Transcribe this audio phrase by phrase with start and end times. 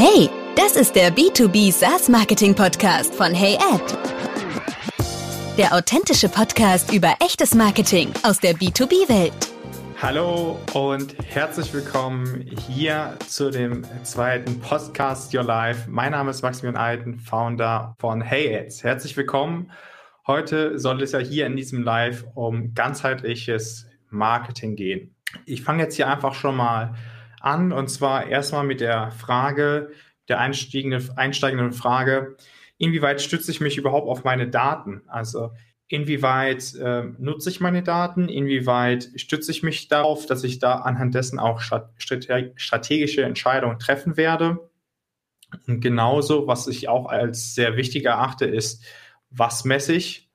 [0.00, 3.82] Hey, das ist der B2B SaaS Marketing Podcast von HeyAd.
[5.58, 9.32] Der authentische Podcast über echtes Marketing aus der B2B-Welt.
[10.00, 15.90] Hallo und herzlich willkommen hier zu dem zweiten Podcast Your Life.
[15.90, 18.84] Mein Name ist Maximilian Eiden, Founder von HeyAds.
[18.84, 19.72] Herzlich willkommen.
[20.28, 25.16] Heute soll es ja hier in diesem Live um ganzheitliches Marketing gehen.
[25.44, 26.96] Ich fange jetzt hier einfach schon mal an
[27.72, 29.92] und zwar erstmal mit der Frage,
[30.28, 32.36] der einsteigenden, einsteigenden Frage,
[32.76, 35.02] inwieweit stütze ich mich überhaupt auf meine Daten?
[35.06, 35.52] Also
[35.88, 38.28] inwieweit äh, nutze ich meine Daten?
[38.28, 44.68] Inwieweit stütze ich mich darauf, dass ich da anhand dessen auch strategische Entscheidungen treffen werde?
[45.66, 48.84] Und genauso, was ich auch als sehr wichtig erachte, ist,
[49.30, 50.28] was messe ich?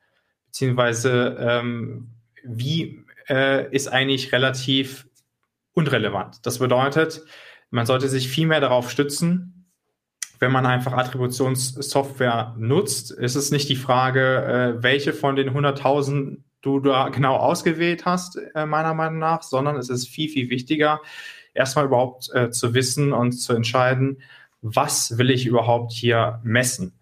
[0.48, 2.10] Beziehungsweise ähm,
[2.44, 5.08] wie äh, ist eigentlich relativ
[5.74, 6.46] unrelevant.
[6.46, 7.24] Das bedeutet,
[7.70, 9.72] man sollte sich viel mehr darauf stützen,
[10.40, 13.12] wenn man einfach Attributionssoftware nutzt.
[13.12, 18.40] Ist es nicht die Frage, äh, welche von den 100.000 du da genau ausgewählt hast,
[18.56, 21.02] äh, meiner Meinung nach, sondern es ist viel, viel wichtiger,
[21.54, 24.22] erstmal überhaupt äh, zu wissen und zu entscheiden,
[24.62, 26.94] was will ich überhaupt hier messen.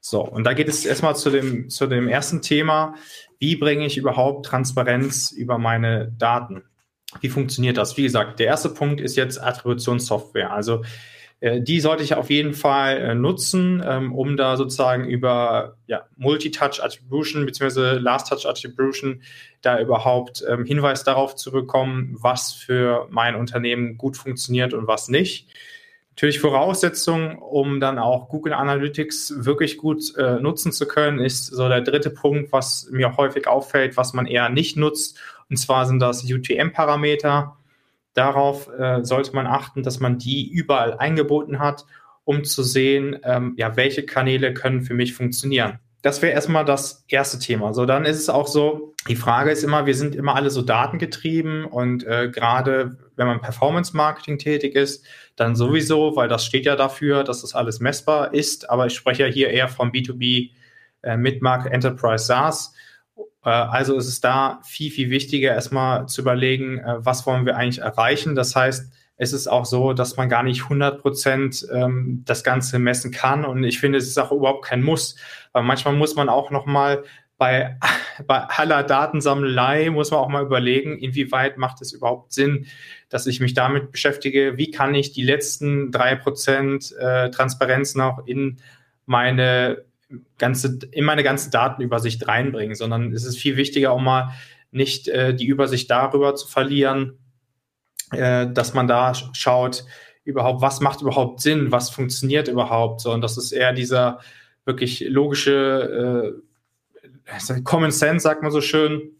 [0.00, 2.94] So, und da geht es erstmal zu dem, zu dem ersten Thema,
[3.38, 6.64] wie bringe ich überhaupt Transparenz über meine Daten?
[7.20, 7.96] Wie funktioniert das?
[7.96, 10.52] Wie gesagt, der erste Punkt ist jetzt Attributionssoftware.
[10.52, 10.82] Also
[11.40, 16.06] äh, die sollte ich auf jeden Fall äh, nutzen, ähm, um da sozusagen über ja,
[16.16, 17.98] Multi-Touch Attribution bzw.
[17.98, 19.20] Last-Touch Attribution
[19.60, 25.08] da überhaupt ähm, Hinweis darauf zu bekommen, was für mein Unternehmen gut funktioniert und was
[25.08, 25.48] nicht.
[26.16, 31.68] Natürlich Voraussetzung, um dann auch Google Analytics wirklich gut äh, nutzen zu können, ist so
[31.68, 35.18] der dritte Punkt, was mir häufig auffällt, was man eher nicht nutzt.
[35.50, 37.56] Und zwar sind das UTM-Parameter.
[38.14, 41.84] Darauf äh, sollte man achten, dass man die überall eingebunden hat,
[42.24, 45.78] um zu sehen, ähm, ja, welche Kanäle können für mich funktionieren.
[46.02, 47.72] Das wäre erstmal das erste Thema.
[47.72, 50.60] So, dann ist es auch so, die Frage ist immer, wir sind immer alle so
[50.60, 55.04] datengetrieben und äh, gerade wenn man Performance-Marketing tätig ist,
[55.36, 58.68] dann sowieso, weil das steht ja dafür, dass das alles messbar ist.
[58.68, 60.50] Aber ich spreche ja hier eher vom B2B
[61.02, 62.74] äh, Mid-Market Enterprise SaaS.
[63.44, 67.56] Äh, also ist es da viel, viel wichtiger, erstmal zu überlegen, äh, was wollen wir
[67.56, 68.34] eigentlich erreichen.
[68.34, 72.78] Das heißt, es ist auch so, dass man gar nicht 100 Prozent ähm, das Ganze
[72.78, 73.44] messen kann.
[73.44, 75.16] Und ich finde, es ist auch überhaupt kein Muss.
[75.52, 77.04] Weil manchmal muss man auch noch mal
[77.38, 77.78] bei,
[78.26, 82.66] bei aller Datensammelei muss man auch mal überlegen, inwieweit macht es überhaupt Sinn,
[83.08, 88.26] dass ich mich damit beschäftige, wie kann ich die letzten drei Prozent äh, Transparenz noch
[88.26, 88.58] in
[89.06, 89.84] meine
[90.38, 94.32] ganze, in meine ganze Datenübersicht reinbringen, sondern es ist viel wichtiger, auch mal
[94.70, 97.18] nicht äh, die Übersicht darüber zu verlieren,
[98.10, 99.84] äh, dass man da schaut,
[100.24, 103.00] überhaupt, was macht überhaupt Sinn, was funktioniert überhaupt.
[103.00, 104.20] So, und das ist eher dieser
[104.64, 106.42] wirklich logische
[107.26, 109.12] äh, Common Sense, sagt man so schön.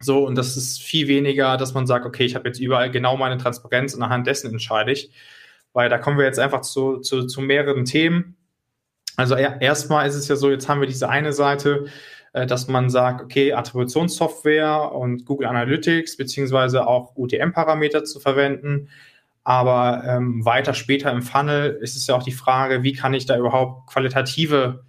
[0.00, 3.16] So, und das ist viel weniger, dass man sagt, okay, ich habe jetzt überall genau
[3.16, 5.10] meine Transparenz und anhand dessen entscheide ich.
[5.72, 8.35] Weil da kommen wir jetzt einfach zu, zu, zu mehreren Themen.
[9.16, 11.86] Also er, erstmal ist es ja so, jetzt haben wir diese eine Seite,
[12.32, 18.88] äh, dass man sagt, okay, Attributionssoftware und Google Analytics beziehungsweise auch UTM-Parameter zu verwenden.
[19.42, 23.26] Aber ähm, weiter später im Funnel ist es ja auch die Frage, wie kann ich
[23.26, 24.84] da überhaupt qualitative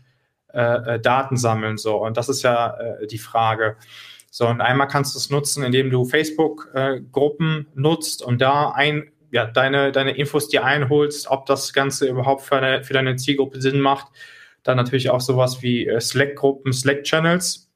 [0.52, 1.78] äh, äh Daten sammeln?
[1.78, 3.78] So, und das ist ja äh, die Frage.
[4.32, 9.12] So, und einmal kannst du es nutzen, indem du Facebook-Gruppen äh, nutzt und da ein,
[9.32, 13.62] ja, deine, deine Infos dir einholst, ob das Ganze überhaupt für, eine, für deine Zielgruppe
[13.62, 14.08] Sinn macht
[14.68, 17.70] dann natürlich auch sowas wie äh, Slack-Gruppen, Slack-Channels.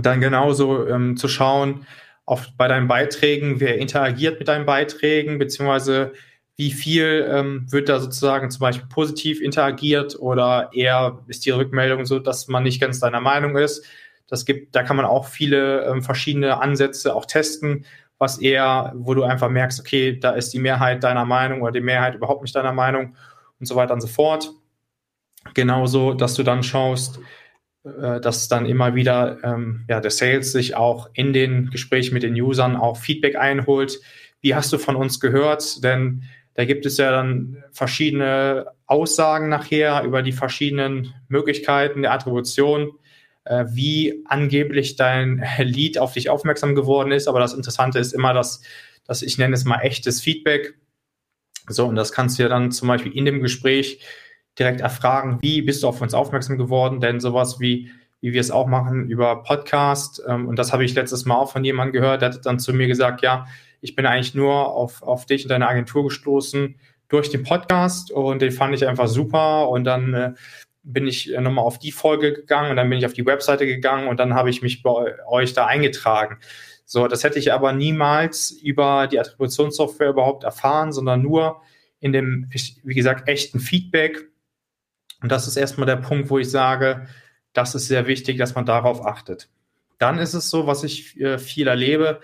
[0.00, 1.86] Dann genauso ähm, zu schauen,
[2.24, 6.12] auf, bei deinen Beiträgen, wer interagiert mit deinen Beiträgen, beziehungsweise
[6.56, 12.04] wie viel ähm, wird da sozusagen zum Beispiel positiv interagiert oder eher ist die Rückmeldung
[12.04, 13.84] so, dass man nicht ganz deiner Meinung ist.
[14.28, 17.86] Das gibt, da kann man auch viele ähm, verschiedene Ansätze auch testen,
[18.20, 21.80] was eher, wo du einfach merkst, okay, da ist die Mehrheit deiner Meinung oder die
[21.80, 23.16] Mehrheit überhaupt nicht deiner Meinung
[23.58, 24.50] und so weiter und so fort.
[25.54, 27.18] Genauso, dass du dann schaust,
[27.84, 32.22] äh, dass dann immer wieder ähm, ja, der Sales sich auch in den Gesprächen mit
[32.22, 33.98] den Usern auch Feedback einholt.
[34.42, 35.82] Wie hast du von uns gehört?
[35.82, 36.24] Denn
[36.54, 42.92] da gibt es ja dann verschiedene Aussagen nachher über die verschiedenen Möglichkeiten der Attribution,
[43.44, 47.28] äh, wie angeblich dein Lead auf dich aufmerksam geworden ist.
[47.28, 48.62] Aber das Interessante ist immer, dass,
[49.04, 50.74] dass ich nenne es mal echtes Feedback.
[51.68, 54.00] So, und das kannst du ja dann zum Beispiel in dem Gespräch
[54.58, 57.00] direkt erfragen, wie bist du auf uns aufmerksam geworden?
[57.00, 57.90] Denn sowas wie,
[58.20, 61.52] wie wir es auch machen über Podcast, ähm, und das habe ich letztes Mal auch
[61.52, 63.46] von jemandem gehört, der hat dann zu mir gesagt, ja,
[63.80, 66.76] ich bin eigentlich nur auf, auf dich und deine Agentur gestoßen
[67.08, 70.32] durch den Podcast und den fand ich einfach super und dann äh,
[70.82, 73.66] bin ich äh, nochmal auf die Folge gegangen und dann bin ich auf die Webseite
[73.66, 76.38] gegangen und dann habe ich mich bei euch da eingetragen.
[76.84, 81.62] So, das hätte ich aber niemals über die Attributionssoftware überhaupt erfahren, sondern nur
[82.00, 82.50] in dem,
[82.82, 84.28] wie gesagt, echten Feedback.
[85.22, 87.06] Und das ist erstmal der Punkt, wo ich sage,
[87.52, 89.48] das ist sehr wichtig, dass man darauf achtet.
[89.98, 92.20] Dann ist es so, was ich äh, viel erlebe,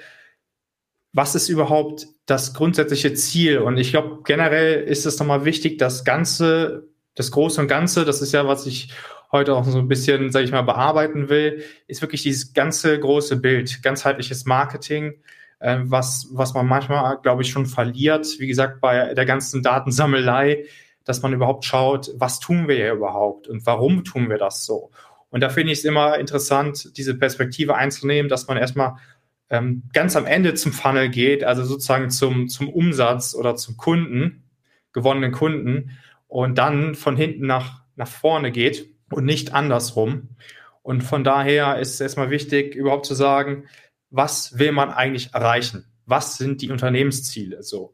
[1.12, 3.58] was ist überhaupt das grundsätzliche Ziel?
[3.58, 8.22] Und ich glaube, generell ist es nochmal wichtig, das Ganze, das Große und Ganze, das
[8.22, 8.92] ist ja, was ich
[9.32, 13.38] heute auch so ein bisschen, sage ich mal, bearbeiten will, ist wirklich dieses ganze große
[13.38, 15.14] Bild, ganzheitliches Marketing,
[15.58, 18.26] äh, was, was man manchmal, glaube ich, schon verliert.
[18.38, 20.66] Wie gesagt, bei der ganzen Datensammelei,
[21.04, 24.90] dass man überhaupt schaut, was tun wir hier überhaupt und warum tun wir das so?
[25.30, 28.96] Und da finde ich es immer interessant, diese Perspektive einzunehmen, dass man erstmal
[29.50, 34.44] ähm, ganz am Ende zum Funnel geht, also sozusagen zum, zum Umsatz oder zum Kunden,
[34.92, 35.90] gewonnenen Kunden,
[36.28, 40.36] und dann von hinten nach, nach vorne geht und nicht andersrum.
[40.82, 43.64] Und von daher ist es erstmal wichtig, überhaupt zu sagen,
[44.10, 45.86] was will man eigentlich erreichen?
[46.04, 47.62] Was sind die Unternehmensziele?
[47.62, 47.92] So.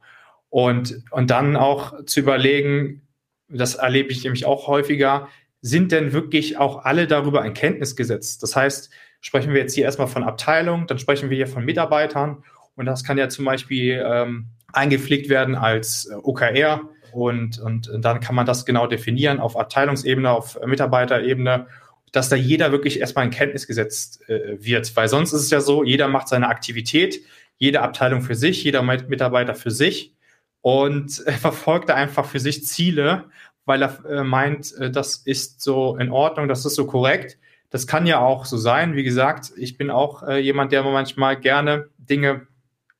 [0.50, 3.08] Und, und dann auch zu überlegen,
[3.48, 5.28] das erlebe ich nämlich auch häufiger,
[5.62, 8.42] sind denn wirklich auch alle darüber in Kenntnis gesetzt?
[8.42, 8.90] Das heißt,
[9.20, 12.44] sprechen wir jetzt hier erstmal von Abteilung, dann sprechen wir hier von Mitarbeitern
[12.74, 18.20] und das kann ja zum Beispiel ähm, eingepflegt werden als äh, OKR und, und dann
[18.20, 21.66] kann man das genau definieren auf Abteilungsebene, auf Mitarbeiterebene,
[22.12, 25.60] dass da jeder wirklich erstmal in Kenntnis gesetzt äh, wird, weil sonst ist es ja
[25.60, 27.20] so, jeder macht seine Aktivität,
[27.56, 30.14] jede Abteilung für sich, jeder Mitarbeiter für sich
[30.60, 33.24] und äh, verfolgt da einfach für sich Ziele,
[33.64, 37.38] weil er äh, meint, äh, das ist so in Ordnung, das ist so korrekt.
[37.70, 38.96] Das kann ja auch so sein.
[38.96, 42.46] Wie gesagt, ich bin auch äh, jemand, der manchmal gerne Dinge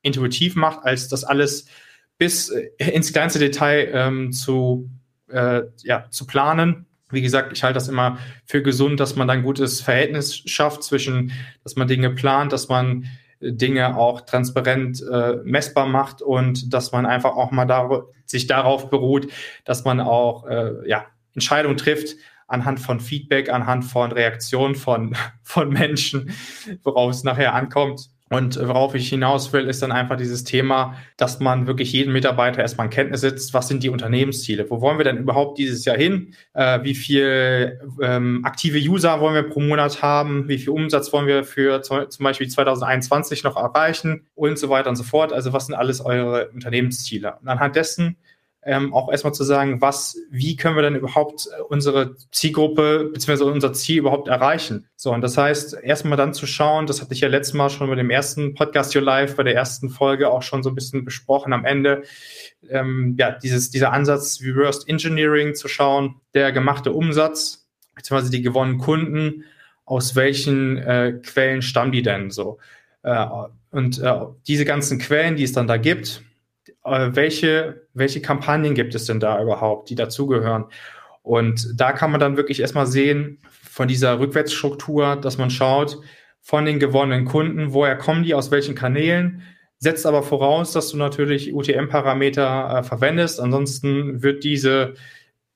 [0.01, 1.67] intuitiv macht, als das alles
[2.23, 4.89] bis äh, ins kleinste Detail ähm, zu,
[5.29, 6.87] äh, ja, zu planen.
[7.11, 11.33] Wie gesagt, ich halte das immer für gesund, dass man ein gutes Verhältnis schafft zwischen,
[11.65, 13.09] dass man Dinge plant, dass man
[13.41, 18.47] äh, Dinge auch transparent äh, messbar macht und dass man einfach auch mal dar sich
[18.47, 19.27] darauf beruht,
[19.65, 22.15] dass man auch äh, ja, Entscheidungen trifft,
[22.47, 26.31] anhand von Feedback, anhand von Reaktionen von, von Menschen,
[26.85, 28.12] worauf es nachher ankommt.
[28.33, 32.63] Und worauf ich hinaus will, ist dann einfach dieses Thema, dass man wirklich jeden Mitarbeiter
[32.63, 34.71] erstmal in Kenntnis setzt, was sind die Unternehmensziele?
[34.71, 36.35] Wo wollen wir denn überhaupt dieses Jahr hin?
[36.55, 40.49] Äh, wie viel ähm, aktive User wollen wir pro Monat haben?
[40.49, 44.27] Wie viel Umsatz wollen wir für zum Beispiel 2021 noch erreichen?
[44.35, 45.33] Und so weiter und so fort.
[45.33, 47.37] Also was sind alles eure Unternehmensziele?
[47.41, 48.17] Und anhand dessen
[48.65, 53.45] ähm, auch erstmal zu sagen, was, wie können wir denn überhaupt äh, unsere Zielgruppe bzw.
[53.45, 54.87] unser Ziel überhaupt erreichen?
[54.95, 57.89] So, und das heißt, erstmal dann zu schauen, das hatte ich ja letztes Mal schon
[57.89, 61.05] bei dem ersten Podcast Your Life, bei der ersten Folge auch schon so ein bisschen
[61.05, 62.03] besprochen am Ende,
[62.69, 67.67] ähm, ja, dieses, dieser Ansatz Reversed Engineering zu schauen, der gemachte Umsatz
[67.97, 68.31] bzw.
[68.31, 69.45] die gewonnenen Kunden,
[69.85, 72.59] aus welchen äh, Quellen stammen die denn so?
[73.03, 73.27] Äh,
[73.73, 76.23] und äh, diese ganzen Quellen, die es dann da gibt,
[76.85, 80.67] welche, welche Kampagnen gibt es denn da überhaupt, die dazugehören?
[81.23, 83.39] Und da kann man dann wirklich erstmal sehen,
[83.73, 85.99] von dieser Rückwärtsstruktur, dass man schaut,
[86.41, 89.43] von den gewonnenen Kunden, woher kommen die, aus welchen Kanälen,
[89.79, 93.41] setzt aber voraus, dass du natürlich UTM-Parameter äh, verwendest.
[93.41, 94.95] Ansonsten wird diese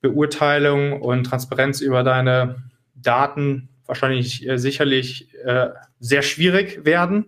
[0.01, 2.63] Beurteilung und Transparenz über deine
[2.95, 5.69] Daten wahrscheinlich äh, sicherlich äh,
[5.99, 7.27] sehr schwierig werden.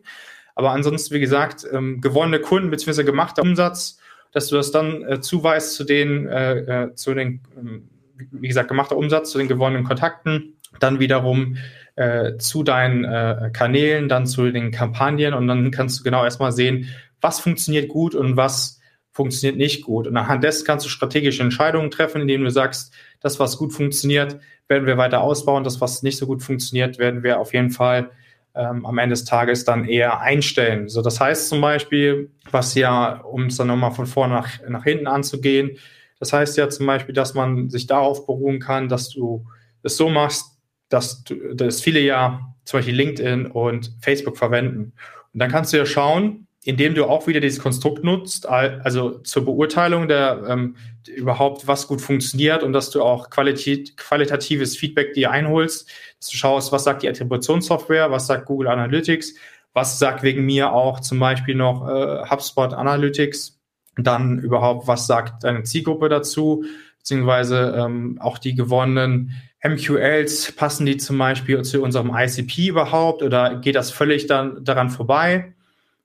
[0.60, 3.06] Aber ansonsten, wie gesagt, ähm, gewonnene Kunden bzw.
[3.06, 3.98] gemachter Umsatz,
[4.34, 7.88] dass du das dann äh, zuweist zu den, äh, äh, zu den, ähm,
[8.18, 11.56] wie gesagt, gemachter Umsatz, zu den gewonnenen Kontakten, dann wiederum
[11.96, 16.52] äh, zu deinen äh, Kanälen, dann zu den Kampagnen und dann kannst du genau erstmal
[16.52, 16.90] sehen,
[17.22, 18.82] was funktioniert gut und was
[19.14, 20.08] funktioniert nicht gut.
[20.08, 24.42] Und anhand dessen kannst du strategische Entscheidungen treffen, indem du sagst, das, was gut funktioniert,
[24.68, 28.12] werden wir weiter ausbauen, das, was nicht so gut funktioniert, werden wir auf jeden Fall
[28.56, 30.90] ähm, am Ende des Tages dann eher einstellen.
[30.90, 34.84] So, das heißt zum Beispiel, was ja, um es dann nochmal von vorne nach, nach
[34.84, 35.78] hinten anzugehen,
[36.20, 39.46] das heißt ja zum Beispiel, dass man sich darauf beruhen kann, dass du
[39.84, 40.58] es so machst,
[40.90, 44.94] dass, du, dass viele ja zum Beispiel LinkedIn und Facebook verwenden.
[45.34, 49.44] Und dann kannst du ja schauen, indem du auch wieder dieses Konstrukt nutzt, also zur
[49.44, 50.76] Beurteilung der ähm,
[51.08, 56.38] überhaupt, was gut funktioniert und dass du auch qualit qualitatives Feedback dir einholst, dass du
[56.38, 59.34] schaust, was sagt die Attributionssoftware, was sagt Google Analytics,
[59.74, 63.60] was sagt wegen mir auch zum Beispiel noch äh, HubSpot Analytics,
[63.98, 66.66] dann überhaupt, was sagt deine Zielgruppe dazu,
[67.00, 69.32] beziehungsweise ähm, auch die gewonnenen
[69.64, 74.92] MQLs, passen die zum Beispiel zu unserem ICP überhaupt oder geht das völlig dann daran
[74.92, 75.56] vorbei?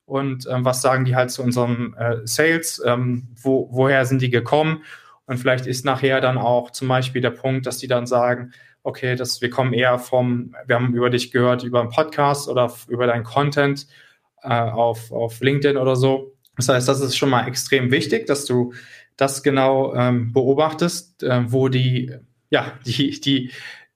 [0.07, 4.31] Und ähm, was sagen die halt zu unserem äh, Sales, ähm, wo, woher sind die
[4.31, 4.83] gekommen
[5.27, 9.17] und vielleicht ist nachher dann auch zum Beispiel der Punkt, dass die dann sagen, okay,
[9.17, 13.07] das, wir kommen eher vom, wir haben über dich gehört, über einen Podcast oder über
[13.07, 13.87] deinen Content
[14.43, 16.35] äh, auf, auf LinkedIn oder so.
[16.57, 18.75] Das heißt, das ist schon mal extrem wichtig, dass du
[19.17, 22.15] das genau ähm, beobachtest, äh, wo die,
[22.51, 23.51] ja, die, die,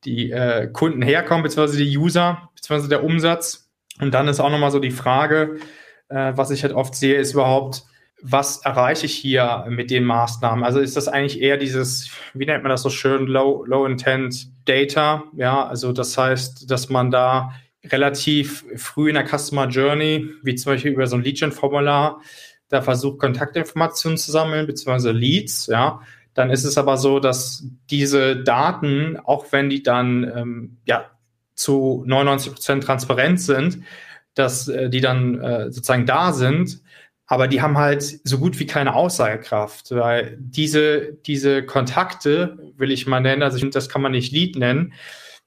[0.04, 3.70] die äh, Kunden herkommen, beziehungsweise die User, beziehungsweise der Umsatz.
[4.00, 5.56] Und dann ist auch nochmal so die Frage,
[6.08, 7.84] äh, was ich halt oft sehe, ist überhaupt,
[8.20, 10.64] was erreiche ich hier mit den Maßnahmen?
[10.64, 14.50] Also ist das eigentlich eher dieses, wie nennt man das so schön, Low, Low Intent
[14.64, 15.24] Data?
[15.36, 17.52] Ja, also das heißt, dass man da
[17.84, 22.20] relativ früh in der Customer Journey, wie zum Beispiel über so ein Lead-Gen-Formular,
[22.68, 26.00] da versucht, Kontaktinformationen zu sammeln, beziehungsweise Leads, ja.
[26.34, 31.10] Dann ist es aber so, dass diese Daten, auch wenn die dann ähm, ja,
[31.54, 33.82] zu 99 Prozent transparent sind,
[34.38, 36.80] dass äh, die dann äh, sozusagen da sind,
[37.26, 43.06] aber die haben halt so gut wie keine Aussagekraft, weil diese, diese Kontakte, will ich
[43.06, 44.94] mal nennen, also ich das kann man nicht Lead nennen,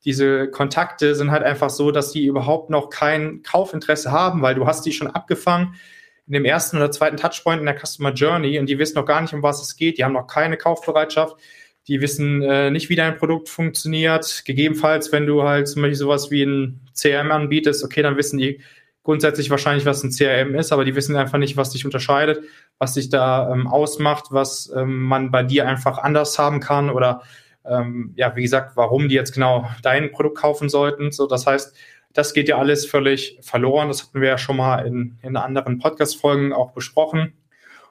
[0.05, 4.65] diese Kontakte sind halt einfach so, dass die überhaupt noch kein Kaufinteresse haben, weil du
[4.65, 5.75] hast die schon abgefangen
[6.27, 9.21] in dem ersten oder zweiten Touchpoint in der Customer Journey und die wissen noch gar
[9.21, 11.35] nicht, um was es geht, die haben noch keine Kaufbereitschaft,
[11.87, 14.43] die wissen äh, nicht, wie dein Produkt funktioniert.
[14.45, 18.61] Gegebenenfalls, wenn du halt zum Beispiel sowas wie ein CRM anbietest, okay, dann wissen die
[19.03, 22.43] grundsätzlich wahrscheinlich, was ein CRM ist, aber die wissen einfach nicht, was dich unterscheidet,
[22.77, 27.21] was dich da ähm, ausmacht, was ähm, man bei dir einfach anders haben kann oder
[27.65, 31.11] ähm, ja, wie gesagt, warum die jetzt genau dein Produkt kaufen sollten.
[31.11, 31.75] So, das heißt,
[32.13, 33.87] das geht ja alles völlig verloren.
[33.87, 37.33] Das hatten wir ja schon mal in, in anderen Podcast-Folgen auch besprochen.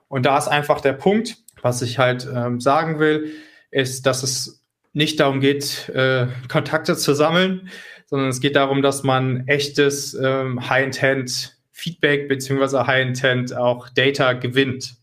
[0.09, 3.33] Und da ist einfach der Punkt, was ich halt ähm, sagen will,
[3.71, 4.60] ist, dass es
[4.93, 7.69] nicht darum geht, äh, Kontakte zu sammeln,
[8.07, 14.97] sondern es geht darum, dass man echtes ähm, High-Intent-Feedback beziehungsweise High-Intent auch Data gewinnt.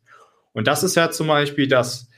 [0.51, 2.09] Und das ist ja zum Beispiel das,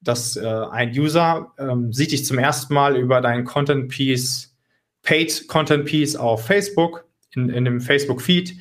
[0.00, 4.56] dass äh, ein User ähm, sieht dich zum ersten Mal über deinen Content-Piece,
[5.02, 8.54] Paid-Content-Piece auf Facebook, in, in dem Facebook-Feed.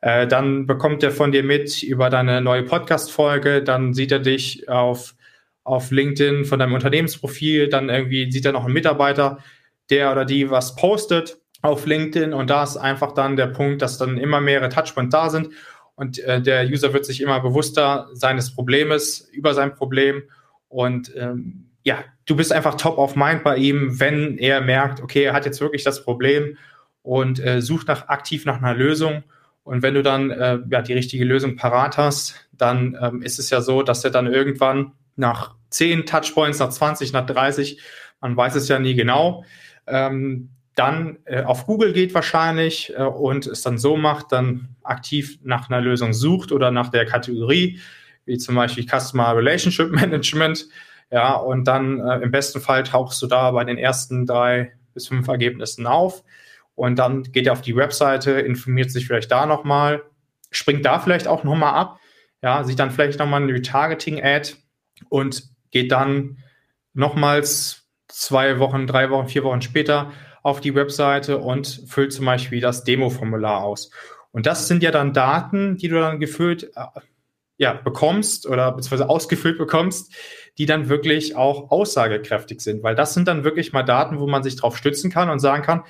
[0.00, 4.68] Äh, dann bekommt er von dir mit über deine neue Podcast-Folge, dann sieht er dich
[4.68, 5.14] auf,
[5.64, 9.38] auf LinkedIn von deinem Unternehmensprofil, dann irgendwie sieht er noch einen Mitarbeiter,
[9.90, 13.98] der oder die was postet auf LinkedIn und da ist einfach dann der Punkt, dass
[13.98, 15.50] dann immer mehrere Touchpoints da sind
[15.94, 20.22] und äh, der User wird sich immer bewusster seines Problems, über sein Problem
[20.68, 25.24] und ähm, ja, du bist einfach top of mind bei ihm, wenn er merkt, okay,
[25.24, 26.56] er hat jetzt wirklich das Problem
[27.02, 29.24] und äh, sucht nach, aktiv nach einer Lösung.
[29.62, 33.50] Und wenn du dann äh, ja, die richtige Lösung parat hast, dann ähm, ist es
[33.50, 37.80] ja so, dass er dann irgendwann nach 10 Touchpoints, nach 20, nach 30,
[38.20, 39.44] man weiß es ja nie genau,
[39.86, 45.38] ähm, dann äh, auf Google geht wahrscheinlich äh, und es dann so macht, dann aktiv
[45.42, 47.80] nach einer Lösung sucht oder nach der Kategorie,
[48.24, 50.68] wie zum Beispiel Customer Relationship Management.
[51.10, 55.08] Ja, und dann äh, im besten Fall tauchst du da bei den ersten drei bis
[55.08, 56.22] fünf Ergebnissen auf.
[56.76, 60.02] Und dann geht er auf die Webseite, informiert sich vielleicht da nochmal,
[60.50, 61.98] springt da vielleicht auch nochmal ab,
[62.42, 64.54] ja, sieht dann vielleicht nochmal eine Retargeting-Ad
[65.08, 66.38] und geht dann
[66.94, 72.60] nochmals zwei Wochen, drei Wochen, vier Wochen später auf die Webseite und füllt zum Beispiel
[72.60, 73.90] das Demo-Formular aus.
[74.32, 77.00] Und das sind ja dann Daten, die du dann gefüllt äh,
[77.58, 80.14] ja, bekommst oder beziehungsweise ausgefüllt bekommst,
[80.56, 82.82] die dann wirklich auch aussagekräftig sind.
[82.82, 85.62] Weil das sind dann wirklich mal Daten, wo man sich drauf stützen kann und sagen
[85.62, 85.82] kann,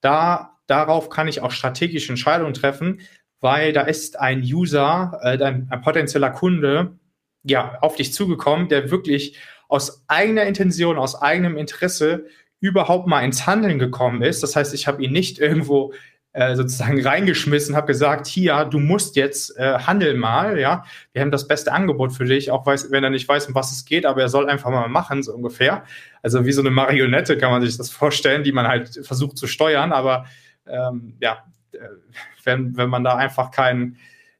[0.00, 3.00] da, darauf kann ich auch strategische Entscheidungen treffen,
[3.40, 6.98] weil da ist ein User, äh, ein, ein potenzieller Kunde,
[7.44, 12.26] ja, auf dich zugekommen, der wirklich aus eigener Intention, aus eigenem Interesse
[12.60, 14.42] überhaupt mal ins Handeln gekommen ist.
[14.42, 15.92] Das heißt, ich habe ihn nicht irgendwo
[16.32, 21.30] äh, sozusagen reingeschmissen, habe gesagt, hier, du musst jetzt äh, handeln mal, ja, wir haben
[21.30, 24.04] das beste Angebot für dich, auch weiß, wenn er nicht weiß, um was es geht,
[24.04, 25.84] aber er soll einfach mal machen, so ungefähr.
[26.22, 29.46] Also wie so eine Marionette kann man sich das vorstellen, die man halt versucht zu
[29.46, 30.26] steuern, aber
[30.66, 31.78] ähm, ja, äh,
[32.42, 33.96] wenn, wenn man da einfach kein,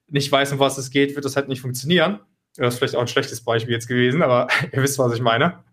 [0.08, 2.20] nicht weiß, um was es geht, wird das halt nicht funktionieren.
[2.56, 5.64] Das ist vielleicht auch ein schlechtes Beispiel jetzt gewesen, aber ihr wisst, was ich meine.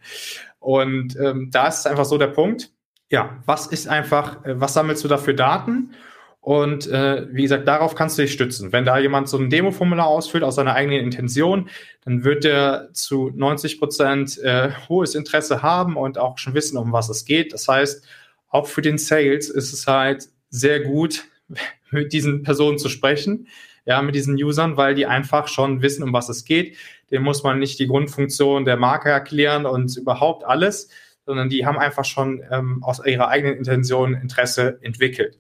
[0.59, 2.71] Und ähm, da ist es einfach so der Punkt.
[3.09, 5.93] Ja, was ist einfach, äh, was sammelst du da für Daten?
[6.41, 8.71] Und äh, wie gesagt, darauf kannst du dich stützen.
[8.71, 11.69] Wenn da jemand so ein Demo-Formular ausfüllt aus seiner eigenen Intention,
[12.03, 16.91] dann wird er zu 90 Prozent äh, hohes Interesse haben und auch schon wissen, um
[16.91, 17.53] was es geht.
[17.53, 18.07] Das heißt,
[18.49, 21.25] auch für den Sales ist es halt sehr gut,
[21.91, 23.47] mit diesen Personen zu sprechen,
[23.85, 26.77] ja, mit diesen Usern, weil die einfach schon wissen, um was es geht.
[27.09, 30.89] Dem muss man nicht die Grundfunktion der Marke erklären und überhaupt alles,
[31.25, 35.39] sondern die haben einfach schon ähm, aus ihrer eigenen Intention Interesse entwickelt.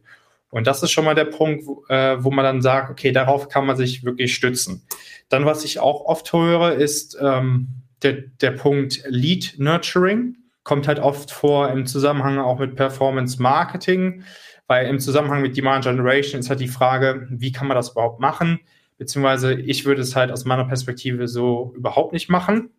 [0.49, 3.47] Und das ist schon mal der Punkt, wo, äh, wo man dann sagt, okay, darauf
[3.47, 4.85] kann man sich wirklich stützen.
[5.29, 7.69] Dann, was ich auch oft höre, ist ähm,
[8.03, 10.35] der, der Punkt Lead Nurturing.
[10.63, 14.23] Kommt halt oft vor im Zusammenhang auch mit Performance Marketing,
[14.67, 18.19] weil im Zusammenhang mit Demand Generation ist halt die Frage, wie kann man das überhaupt
[18.19, 18.59] machen?
[18.97, 22.69] Beziehungsweise ich würde es halt aus meiner Perspektive so überhaupt nicht machen.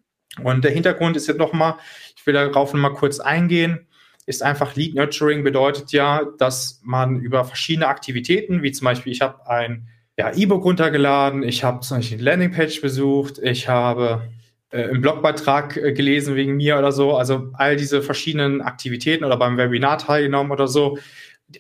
[0.42, 1.74] Und der Hintergrund ist jetzt nochmal,
[2.16, 3.86] ich will darauf nochmal kurz eingehen
[4.26, 9.20] ist einfach Lead Nurturing bedeutet ja, dass man über verschiedene Aktivitäten, wie zum Beispiel, ich
[9.20, 14.30] habe ein ja, E-Book runtergeladen, ich habe zum Beispiel eine Landingpage besucht, ich habe
[14.70, 19.36] äh, einen Blogbeitrag äh, gelesen wegen mir oder so, also all diese verschiedenen Aktivitäten oder
[19.36, 20.98] beim Webinar teilgenommen oder so.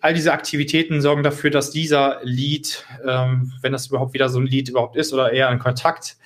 [0.00, 4.46] All diese Aktivitäten sorgen dafür, dass dieser Lead, ähm, wenn das überhaupt wieder so ein
[4.46, 6.16] Lead überhaupt ist oder eher ein Kontakt,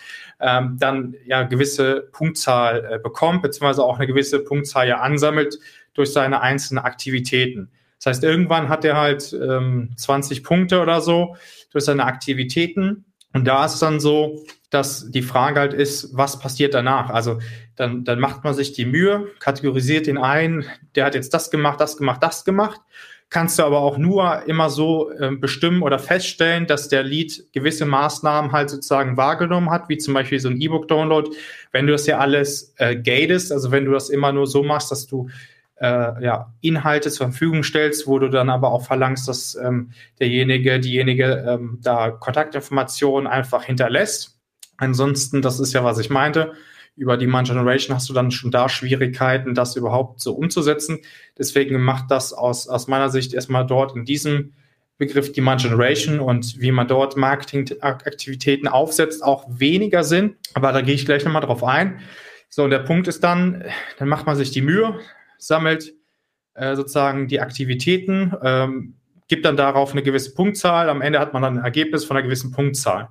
[0.40, 5.58] ähm, dann ja gewisse Punktzahl äh, bekommt, beziehungsweise auch eine gewisse Punktzahl ja ansammelt,
[5.94, 7.70] durch seine einzelnen Aktivitäten.
[7.98, 11.36] Das heißt, irgendwann hat er halt ähm, 20 Punkte oder so
[11.72, 13.06] durch seine Aktivitäten.
[13.32, 17.10] Und da ist es dann so, dass die Frage halt ist, was passiert danach?
[17.10, 17.38] Also
[17.76, 21.80] dann, dann macht man sich die Mühe, kategorisiert den ein, der hat jetzt das gemacht,
[21.80, 22.80] das gemacht, das gemacht.
[23.28, 27.84] Kannst du aber auch nur immer so äh, bestimmen oder feststellen, dass der Lead gewisse
[27.84, 31.30] Maßnahmen halt sozusagen wahrgenommen hat, wie zum Beispiel so ein E-Book-Download.
[31.72, 34.92] Wenn du das ja alles äh, gatest, also wenn du das immer nur so machst,
[34.92, 35.28] dass du
[35.80, 39.90] äh, ja, Inhalte zur Verfügung stellst, wo du dann aber auch verlangst, dass ähm,
[40.20, 44.38] derjenige, diejenige ähm, da Kontaktinformationen einfach hinterlässt.
[44.78, 46.52] Ansonsten, das ist ja, was ich meinte,
[46.96, 51.00] über Demand Generation hast du dann schon da Schwierigkeiten, das überhaupt so umzusetzen.
[51.38, 54.54] Deswegen macht das aus, aus meiner Sicht erstmal dort in diesem
[54.98, 60.36] Begriff Demand Generation und wie man dort Marketingaktivitäten aufsetzt, auch weniger Sinn.
[60.54, 62.00] Aber da gehe ich gleich nochmal drauf ein.
[62.48, 63.64] So, und der Punkt ist dann,
[63.98, 64.98] dann macht man sich die Mühe,
[65.36, 65.92] sammelt
[66.54, 68.94] äh, sozusagen die Aktivitäten, ähm,
[69.28, 70.88] gibt dann darauf eine gewisse Punktzahl.
[70.88, 73.10] Am Ende hat man dann ein Ergebnis von einer gewissen Punktzahl.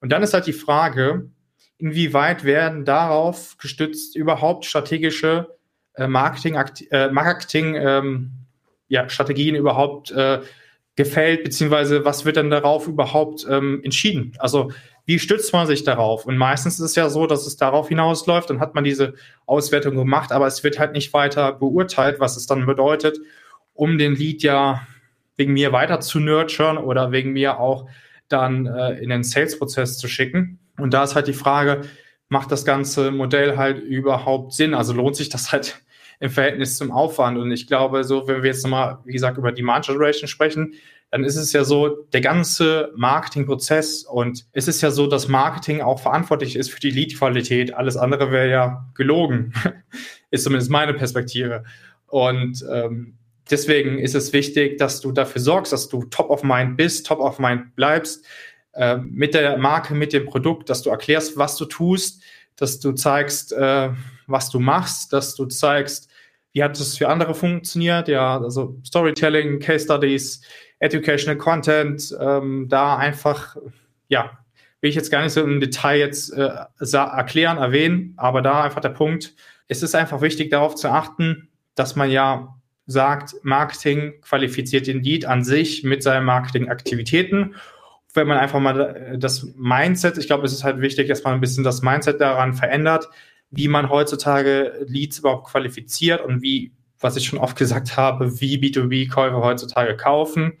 [0.00, 1.30] Und dann ist halt die Frage,
[1.78, 5.56] inwieweit werden darauf gestützt überhaupt strategische
[5.94, 6.56] äh, Marketing,
[6.90, 8.32] äh, Marketing ähm,
[8.88, 10.40] ja, Strategien überhaupt äh,
[10.96, 14.32] gefällt, beziehungsweise was wird dann darauf überhaupt ähm, entschieden?
[14.38, 14.70] Also
[15.06, 16.24] wie stützt man sich darauf?
[16.24, 19.96] Und meistens ist es ja so, dass es darauf hinausläuft, dann hat man diese Auswertung
[19.96, 23.18] gemacht, aber es wird halt nicht weiter beurteilt, was es dann bedeutet,
[23.74, 24.86] um den Lead ja
[25.36, 27.88] wegen mir weiter zu nurturen oder wegen mir auch
[28.28, 30.58] dann äh, in den Sales-Prozess zu schicken.
[30.78, 31.82] Und da ist halt die Frage,
[32.28, 34.74] macht das ganze Modell halt überhaupt Sinn?
[34.74, 35.80] Also lohnt sich das halt
[36.20, 37.38] im Verhältnis zum Aufwand?
[37.38, 40.74] Und ich glaube, so, wenn wir jetzt nochmal, wie gesagt, über Demand Generation sprechen,
[41.10, 45.80] dann ist es ja so, der ganze Marketingprozess und es ist ja so, dass Marketing
[45.80, 47.72] auch verantwortlich ist für die Lead-Qualität.
[47.72, 49.52] Alles andere wäre ja gelogen,
[50.32, 51.62] ist zumindest meine Perspektive.
[52.08, 53.14] Und ähm,
[53.48, 57.20] deswegen ist es wichtig, dass du dafür sorgst, dass du top of mind bist, top
[57.20, 58.26] of mind bleibst,
[58.74, 62.22] äh, mit der Marke, mit dem Produkt, dass du erklärst, was du tust,
[62.56, 63.90] dass du zeigst, äh,
[64.26, 66.08] was du machst, dass du zeigst,
[66.52, 70.40] wie hat es für andere funktioniert, ja, also Storytelling, Case Studies,
[70.78, 73.56] Educational Content, ähm, da einfach,
[74.08, 74.38] ja,
[74.80, 76.50] will ich jetzt gar nicht so im Detail jetzt äh,
[76.92, 79.34] erklären, erwähnen, aber da einfach der Punkt,
[79.66, 82.54] es ist einfach wichtig darauf zu achten, dass man ja
[82.86, 87.54] sagt, Marketing qualifiziert den Lead an sich mit seinen Marketingaktivitäten.
[88.14, 91.40] Wenn man einfach mal das Mindset, ich glaube, es ist halt wichtig, dass man ein
[91.40, 93.08] bisschen das Mindset daran verändert,
[93.50, 96.72] wie man heutzutage Leads überhaupt qualifiziert und wie
[97.04, 100.54] was ich schon oft gesagt habe, wie B2B-Käufer heutzutage kaufen,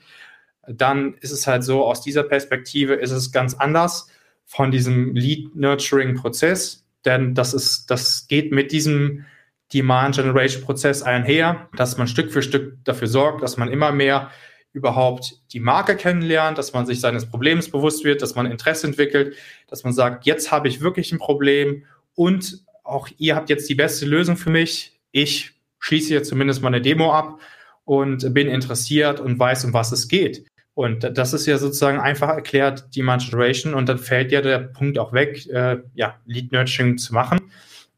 [0.68, 4.08] dann ist es halt so, aus dieser Perspektive ist es ganz anders
[4.44, 9.24] von diesem Lead-Nurturing-Prozess, denn das ist, das geht mit diesem
[9.72, 14.30] Demand-Generation-Prozess einher, dass man Stück für Stück dafür sorgt, dass man immer mehr
[14.74, 19.36] überhaupt die Marke kennenlernt, dass man sich seines Problems bewusst wird, dass man Interesse entwickelt,
[19.68, 21.84] dass man sagt, jetzt habe ich wirklich ein Problem
[22.14, 25.00] und auch ihr habt jetzt die beste Lösung für mich.
[25.12, 27.40] Ich schließe jetzt zumindest mal eine Demo ab
[27.84, 30.44] und bin interessiert und weiß, um was es geht.
[30.74, 33.74] Und das ist ja sozusagen einfach erklärt, Demand Generation.
[33.74, 37.40] Und dann fällt ja der Punkt auch weg, äh, ja, Lead Nurturing zu machen.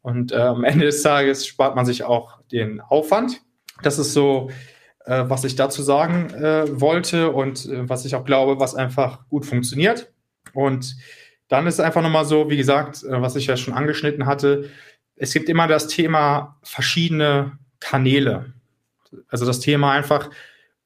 [0.03, 3.41] Und äh, am Ende des Tages spart man sich auch den Aufwand.
[3.83, 4.51] Das ist so,
[5.07, 9.27] äh, was ich dazu sagen äh, wollte und äh, was ich auch glaube, was einfach
[9.29, 10.13] gut funktioniert.
[10.53, 10.97] Und
[11.49, 14.69] dann ist einfach nochmal so, wie gesagt, äh, was ich ja schon angeschnitten hatte,
[15.17, 18.53] es gibt immer das Thema verschiedene Kanäle.
[19.29, 20.29] Also das Thema einfach,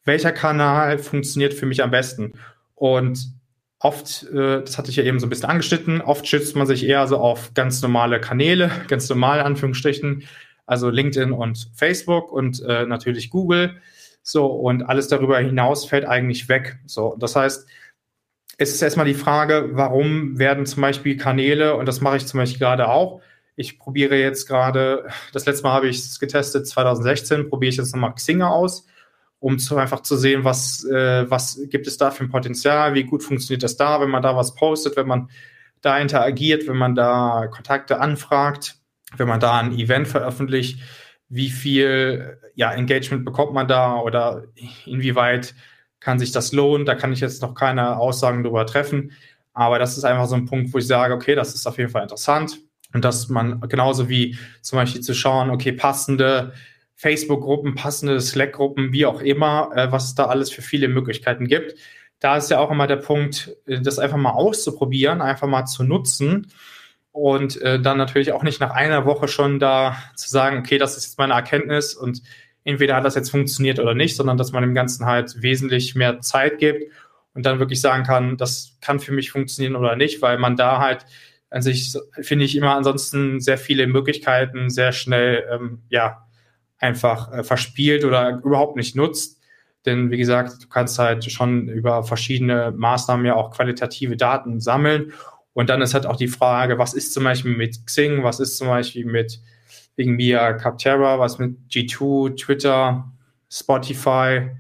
[0.05, 2.35] welcher Kanal funktioniert für mich am besten?
[2.75, 3.33] Und
[3.79, 6.87] oft, äh, das hatte ich ja eben so ein bisschen angeschnitten, oft schützt man sich
[6.87, 10.25] eher so auf ganz normale Kanäle, ganz normale Anführungsstrichen,
[10.67, 13.81] also LinkedIn und Facebook und äh, natürlich Google.
[14.23, 16.79] So, und alles darüber hinaus fällt eigentlich weg.
[16.87, 17.69] So, das heißt,
[18.59, 22.39] es ist erstmal die Frage, warum werden zum Beispiel Kanäle, und das mache ich zum
[22.39, 23.23] Beispiel gerade auch,
[23.57, 27.95] ich probiere jetzt gerade, das letzte Mal habe ich es getestet, 2016, probiere ich jetzt
[27.95, 28.87] nochmal Xing aus,
[29.39, 33.05] um zu, einfach zu sehen, was, äh, was gibt es da für ein Potenzial, wie
[33.05, 35.31] gut funktioniert das da, wenn man da was postet, wenn man
[35.81, 38.77] da interagiert, wenn man da Kontakte anfragt,
[39.17, 40.81] wenn man da ein Event veröffentlicht,
[41.31, 44.45] wie viel ja, Engagement bekommt man da oder
[44.85, 45.55] inwieweit
[46.01, 46.85] kann sich das lohnen.
[46.85, 49.13] Da kann ich jetzt noch keine Aussagen darüber treffen.
[49.55, 51.91] Aber das ist einfach so ein Punkt, wo ich sage, okay, das ist auf jeden
[51.91, 52.59] Fall interessant.
[52.93, 56.53] Und dass man genauso wie zum Beispiel zu schauen, okay, passende
[56.97, 61.75] Facebook-Gruppen, passende Slack-Gruppen, wie auch immer, äh, was es da alles für viele Möglichkeiten gibt.
[62.19, 65.85] Da ist ja auch immer der Punkt, äh, das einfach mal auszuprobieren, einfach mal zu
[65.85, 66.49] nutzen
[67.13, 70.97] und äh, dann natürlich auch nicht nach einer Woche schon da zu sagen, okay, das
[70.97, 72.23] ist jetzt meine Erkenntnis und
[72.65, 76.21] entweder hat das jetzt funktioniert oder nicht, sondern dass man dem Ganzen halt wesentlich mehr
[76.21, 76.93] Zeit gibt
[77.35, 80.79] und dann wirklich sagen kann, das kann für mich funktionieren oder nicht, weil man da
[80.79, 81.07] halt
[81.51, 86.27] an sich, finde ich, immer ansonsten sehr viele Möglichkeiten sehr schnell, ähm, ja,
[86.79, 89.41] einfach äh, verspielt oder überhaupt nicht nutzt.
[89.87, 95.13] Denn wie gesagt, du kannst halt schon über verschiedene Maßnahmen ja auch qualitative Daten sammeln.
[95.61, 98.57] Und dann ist halt auch die Frage, was ist zum Beispiel mit Xing, was ist
[98.57, 99.41] zum Beispiel mit
[99.99, 103.13] mir Capterra, was mit G2, Twitter,
[103.53, 104.53] Spotify,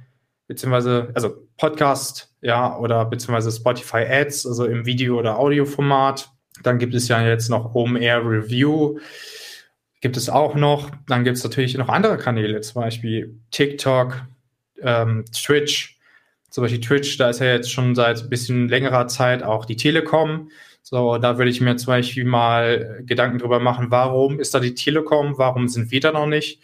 [0.46, 6.28] beziehungsweise, also Podcast, ja, oder beziehungsweise Spotify Ads, also im Video- oder Audioformat.
[6.64, 8.98] Dann gibt es ja jetzt noch Home Air Review,
[10.02, 10.90] gibt es auch noch.
[11.08, 14.20] Dann gibt es natürlich noch andere Kanäle, zum Beispiel TikTok,
[14.82, 15.98] ähm, Twitch.
[16.50, 19.76] Zum Beispiel Twitch, da ist ja jetzt schon seit ein bisschen längerer Zeit auch die
[19.76, 20.50] Telekom
[20.82, 24.74] so, da würde ich mir zum Beispiel mal Gedanken drüber machen, warum ist da die
[24.74, 26.60] Telekom, warum sind wir da noch nicht?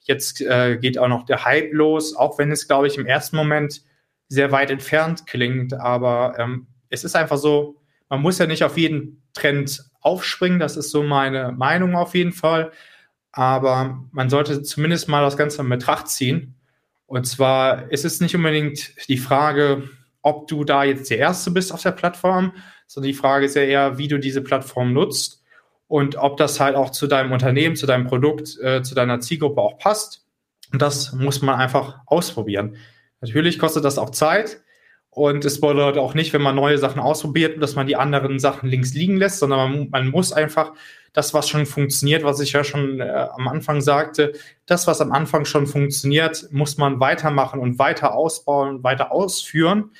[0.00, 3.36] Jetzt äh, geht auch noch der Hype los, auch wenn es, glaube ich, im ersten
[3.36, 3.82] Moment
[4.28, 7.76] sehr weit entfernt klingt, aber ähm, es ist einfach so,
[8.08, 12.32] man muss ja nicht auf jeden Trend aufspringen, das ist so meine Meinung auf jeden
[12.32, 12.72] Fall,
[13.32, 16.54] aber man sollte zumindest mal das Ganze in Betracht ziehen.
[17.06, 19.88] Und zwar ist es nicht unbedingt die Frage,
[20.22, 22.52] ob du da jetzt der Erste bist auf der Plattform,
[22.88, 25.44] sondern die Frage ist ja eher, wie du diese Plattform nutzt
[25.86, 29.60] und ob das halt auch zu deinem Unternehmen, zu deinem Produkt, äh, zu deiner Zielgruppe
[29.60, 30.26] auch passt.
[30.72, 32.76] Und das muss man einfach ausprobieren.
[33.20, 34.62] Natürlich kostet das auch Zeit.
[35.10, 38.68] Und es bedeutet auch nicht, wenn man neue Sachen ausprobiert, dass man die anderen Sachen
[38.68, 40.74] links liegen lässt, sondern man, man muss einfach
[41.12, 44.32] das, was schon funktioniert, was ich ja schon äh, am Anfang sagte,
[44.66, 49.90] das, was am Anfang schon funktioniert, muss man weitermachen und weiter ausbauen, weiter ausführen,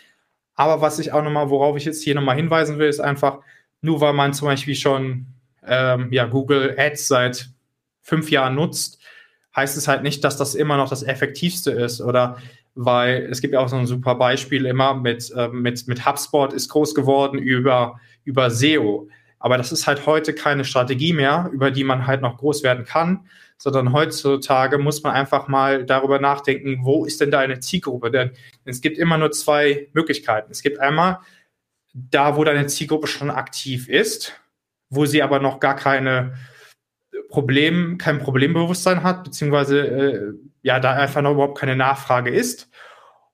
[0.58, 3.38] aber was ich auch nochmal, worauf ich jetzt hier nochmal hinweisen will, ist einfach,
[3.80, 5.28] nur weil man zum Beispiel schon
[5.64, 7.50] ähm, ja, Google Ads seit
[8.02, 8.98] fünf Jahren nutzt,
[9.54, 12.00] heißt es halt nicht, dass das immer noch das Effektivste ist.
[12.00, 12.38] Oder
[12.74, 16.52] weil es gibt ja auch so ein super Beispiel immer mit, äh, mit, mit HubSpot
[16.52, 19.08] ist groß geworden über, über SEO.
[19.38, 22.84] Aber das ist halt heute keine Strategie mehr, über die man halt noch groß werden
[22.84, 28.10] kann, sondern heutzutage muss man einfach mal darüber nachdenken, wo ist denn deine Zielgruppe?
[28.10, 28.30] Denn
[28.64, 30.52] es gibt immer nur zwei Möglichkeiten.
[30.52, 31.18] Es gibt einmal
[31.92, 34.40] da, wo deine Zielgruppe schon aktiv ist,
[34.88, 36.38] wo sie aber noch gar keine
[37.28, 42.70] Problem, kein Problembewusstsein hat, beziehungsweise äh, ja, da einfach noch überhaupt keine Nachfrage ist.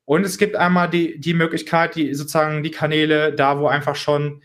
[0.06, 4.42] Und es gibt einmal die, die Möglichkeit, die sozusagen die Kanäle, da wo einfach schon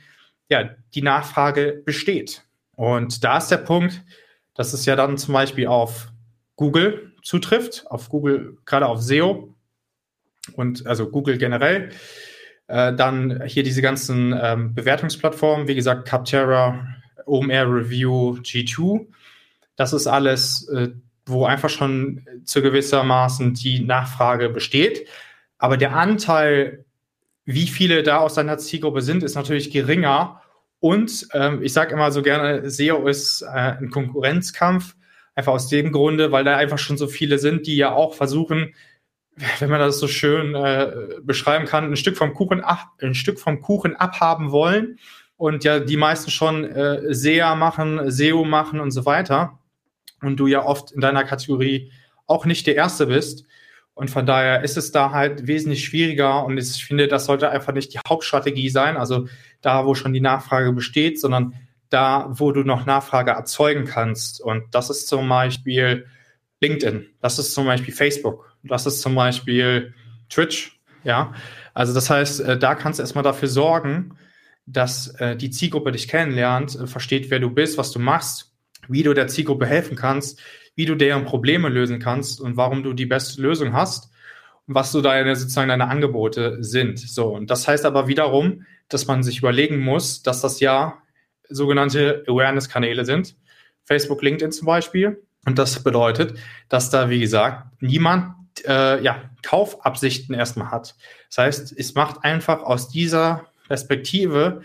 [0.50, 2.44] ja, die Nachfrage besteht.
[2.76, 4.04] Und da ist der Punkt,
[4.60, 6.12] dass es ja dann zum Beispiel auf
[6.58, 9.56] Google zutrifft, auf Google, gerade auf SEO
[10.52, 11.91] und also Google generell.
[12.67, 16.86] Äh, dann hier diese ganzen ähm, Bewertungsplattformen, wie gesagt, Capterra,
[17.26, 19.08] OMR Review, G2.
[19.78, 20.89] Das ist alles, äh,
[21.26, 25.08] wo einfach schon zu gewissermaßen die Nachfrage besteht.
[25.58, 26.84] Aber der Anteil,
[27.45, 30.41] wie viele da aus seiner Zielgruppe sind, ist natürlich geringer
[30.80, 34.96] und ähm, ich sage immer so gerne, SEO ist äh, ein Konkurrenzkampf,
[35.36, 38.74] einfach aus dem Grunde, weil da einfach schon so viele sind, die ja auch versuchen,
[39.60, 43.39] wenn man das so schön äh, beschreiben kann, ein Stück vom Kuchen ab, ein Stück
[43.39, 45.00] vom Kuchen abhaben wollen
[45.38, 49.60] und ja die meisten schon äh, SEA machen, SEO machen und so weiter.
[50.22, 51.92] Und du ja oft in deiner Kategorie
[52.28, 53.46] auch nicht der Erste bist.
[53.94, 56.44] Und von daher ist es da halt wesentlich schwieriger.
[56.46, 59.28] Und ich finde, das sollte einfach nicht die Hauptstrategie sein, also
[59.62, 61.56] da, wo schon die Nachfrage besteht, sondern
[61.89, 64.41] da, wo du noch Nachfrage erzeugen kannst.
[64.41, 66.06] Und das ist zum Beispiel
[66.62, 69.93] LinkedIn, das ist zum Beispiel Facebook, das ist zum Beispiel
[70.30, 71.34] Twitch, ja.
[71.74, 74.17] Also das heißt, äh, da kannst du erstmal dafür sorgen,
[74.65, 78.54] dass äh, die Zielgruppe dich kennenlernt, äh, versteht, wer du bist, was du machst,
[78.88, 80.41] wie du der Zielgruppe helfen kannst,
[80.76, 84.12] wie du deren Probleme lösen kannst und warum du die beste Lösung hast.
[84.69, 86.99] Was so deine sozusagen deine Angebote sind.
[86.99, 90.99] So und das heißt aber wiederum, dass man sich überlegen muss, dass das ja
[91.49, 93.36] sogenannte Awareness-Kanäle sind.
[93.84, 95.23] Facebook, LinkedIn zum Beispiel.
[95.45, 96.38] Und das bedeutet,
[96.69, 98.36] dass da, wie gesagt, niemand
[98.67, 100.95] äh, ja, Kaufabsichten erstmal hat.
[101.29, 104.62] Das heißt, es macht einfach aus dieser Perspektive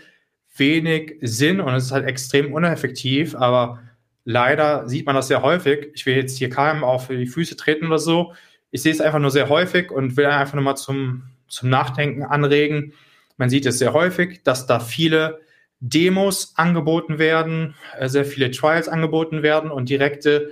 [0.57, 3.79] wenig Sinn und es ist halt extrem uneffektiv, aber
[4.23, 5.91] leider sieht man das sehr häufig.
[5.93, 8.33] Ich will jetzt hier keinem auf die Füße treten oder so.
[8.71, 12.23] Ich sehe es einfach nur sehr häufig und will einfach nur mal zum, zum Nachdenken
[12.23, 12.93] anregen.
[13.37, 15.39] Man sieht es sehr häufig, dass da viele
[15.79, 20.51] Demos angeboten werden, äh, sehr viele Trials angeboten werden und direkte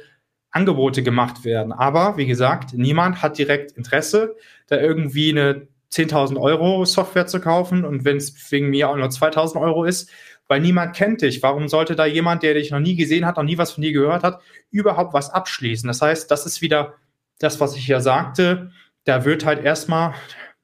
[0.51, 1.71] Angebote gemacht werden.
[1.71, 4.35] Aber wie gesagt, niemand hat direkt Interesse,
[4.67, 9.07] da irgendwie eine 10.000 Euro Software zu kaufen und wenn es wegen mir auch nur
[9.07, 10.09] 2.000 Euro ist,
[10.47, 11.41] weil niemand kennt dich.
[11.41, 13.93] Warum sollte da jemand, der dich noch nie gesehen hat, noch nie was von dir
[13.93, 15.87] gehört hat, überhaupt was abschließen?
[15.87, 16.95] Das heißt, das ist wieder
[17.39, 18.71] das, was ich ja sagte.
[19.05, 20.13] Da wird halt erstmal,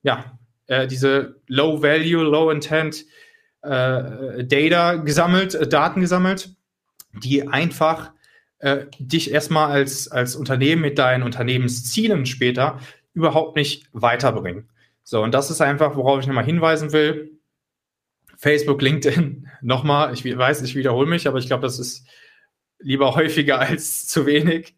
[0.02, 3.06] ja, äh, diese Low Value, Low Intent
[3.62, 6.56] äh, Data gesammelt, äh, Daten gesammelt,
[7.14, 8.12] die einfach
[8.60, 12.80] äh, dich erstmal als, als Unternehmen mit deinen Unternehmenszielen später
[13.14, 14.70] überhaupt nicht weiterbringen.
[15.04, 17.40] So, und das ist einfach, worauf ich nochmal hinweisen will.
[18.38, 22.08] Facebook, LinkedIn, nochmal, ich weiß, ich wiederhole mich, aber ich glaube, das ist
[22.80, 24.76] lieber häufiger als zu wenig.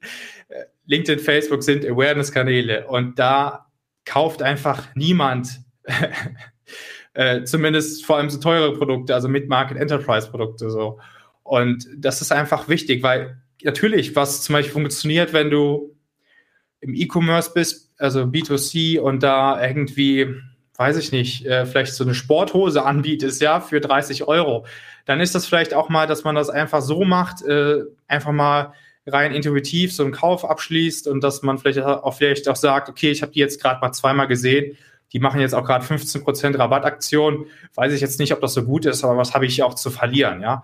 [0.92, 3.68] LinkedIn, Facebook sind Awareness-Kanäle und da
[4.06, 5.62] kauft einfach niemand,
[7.14, 11.00] äh, zumindest vor allem so teure Produkte, also Mid-Market-Enterprise-Produkte so.
[11.44, 15.96] Und das ist einfach wichtig, weil natürlich, was zum Beispiel funktioniert, wenn du
[16.82, 20.28] im E-Commerce bist, also B2C und da irgendwie,
[20.76, 24.66] weiß ich nicht, äh, vielleicht so eine Sporthose anbietest, ja, für 30 Euro,
[25.06, 28.74] dann ist das vielleicht auch mal, dass man das einfach so macht, äh, einfach mal
[29.06, 33.12] rein intuitiv so einen Kauf abschließt und dass man vielleicht auch vielleicht auch sagt, okay,
[33.12, 34.78] ich habe die jetzt gerade mal zweimal gesehen,
[35.14, 38.86] die machen jetzt auch gerade 15% Rabattaktion, weiß ich jetzt nicht, ob das so gut
[38.86, 40.64] ist, aber was habe ich auch zu verlieren, ja.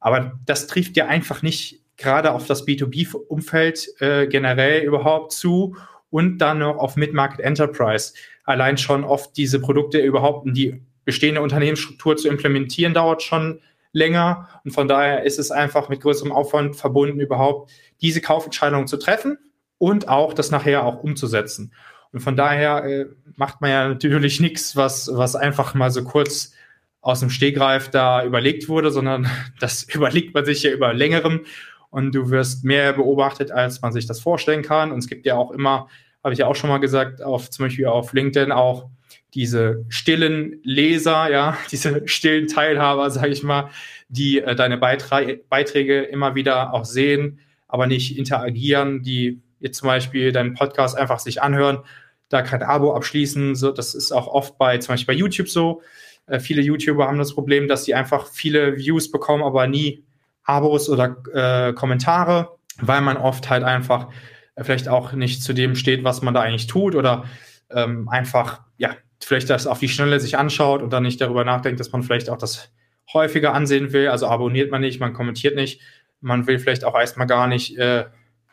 [0.00, 5.76] Aber das trifft ja einfach nicht gerade auf das B2B-Umfeld äh, generell überhaupt zu
[6.10, 8.14] und dann noch auf Mid-Market Enterprise.
[8.44, 13.60] Allein schon oft diese Produkte überhaupt in die bestehende Unternehmensstruktur zu implementieren, dauert schon
[13.92, 14.48] länger.
[14.64, 17.70] Und von daher ist es einfach mit größerem Aufwand verbunden, überhaupt
[18.00, 19.38] diese Kaufentscheidung zu treffen
[19.78, 21.72] und auch das nachher auch umzusetzen.
[22.12, 26.52] Und von daher äh, macht man ja natürlich nichts, was, was einfach mal so kurz
[27.00, 29.28] aus dem Stegreif da überlegt wurde, sondern
[29.60, 31.44] das überlegt man sich ja über längerem
[31.90, 34.92] und du wirst mehr beobachtet, als man sich das vorstellen kann.
[34.92, 35.88] Und es gibt ja auch immer,
[36.22, 38.90] habe ich ja auch schon mal gesagt, auf zum Beispiel auf LinkedIn auch
[39.34, 43.70] diese stillen Leser, ja, diese stillen Teilhaber, sage ich mal,
[44.08, 49.88] die äh, deine Beiträ Beiträge immer wieder auch sehen, aber nicht interagieren, die jetzt zum
[49.88, 51.80] Beispiel deinen Podcast einfach sich anhören,
[52.28, 53.54] da kein Abo abschließen.
[53.54, 55.82] So, das ist auch oft bei zum Beispiel bei YouTube so.
[56.26, 60.04] Äh, viele YouTuber haben das Problem, dass sie einfach viele Views bekommen, aber nie
[60.44, 64.08] Abos oder äh, Kommentare, weil man oft halt einfach
[64.54, 67.24] äh, vielleicht auch nicht zu dem steht, was man da eigentlich tut oder
[67.70, 71.80] ähm, einfach, ja, vielleicht das auf die Schnelle sich anschaut und dann nicht darüber nachdenkt,
[71.80, 72.70] dass man vielleicht auch das
[73.12, 74.08] häufiger ansehen will.
[74.08, 75.80] Also abonniert man nicht, man kommentiert nicht.
[76.20, 78.06] Man will vielleicht auch erstmal gar nicht, äh,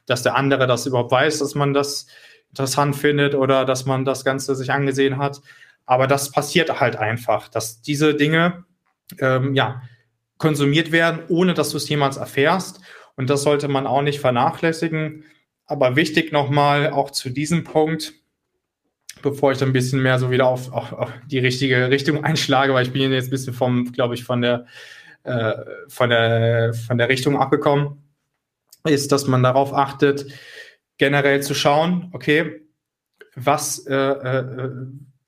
[0.06, 2.08] dass der andere das überhaupt weiß, dass man das
[2.50, 5.42] interessant findet oder dass man das Ganze sich angesehen hat.
[5.86, 8.66] Aber das passiert halt einfach, dass diese Dinge,
[9.20, 9.82] ähm, ja,
[10.38, 12.82] konsumiert werden, ohne dass du es jemals erfährst.
[13.16, 15.24] Und das sollte man auch nicht vernachlässigen.
[15.66, 18.14] Aber wichtig nochmal auch zu diesem Punkt,
[19.22, 22.74] bevor ich dann ein bisschen mehr so wieder auf, auf, auf die richtige Richtung einschlage,
[22.74, 24.66] weil ich bin jetzt ein bisschen vom, glaube ich, von der,
[25.24, 25.54] äh,
[25.88, 28.04] von der, von der Richtung abgekommen,
[28.86, 30.26] ist, dass man darauf achtet,
[30.98, 32.62] generell zu schauen, okay,
[33.36, 34.72] was äh, äh,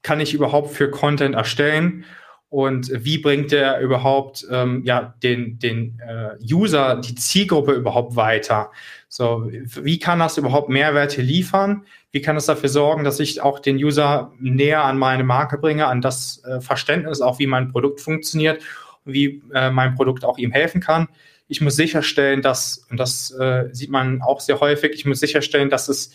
[0.02, 2.06] kann ich überhaupt für Content erstellen
[2.50, 8.72] und wie bringt der überhaupt ähm, ja, den, den äh, User, die Zielgruppe überhaupt weiter?
[9.10, 11.86] So, wie kann das überhaupt Mehrwerte liefern?
[12.12, 15.88] Wie kann es dafür sorgen, dass ich auch den User näher an meine Marke bringe,
[15.88, 18.62] an das äh, Verständnis, auch wie mein Produkt funktioniert,
[19.04, 21.10] wie äh, mein Produkt auch ihm helfen kann?
[21.50, 25.70] Ich muss sicherstellen, dass, und das äh, sieht man auch sehr häufig, ich muss sicherstellen,
[25.70, 26.12] dass es